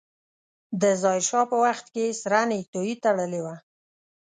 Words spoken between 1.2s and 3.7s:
شاه په وخت کې يې سره نيکټايي تړلې وه.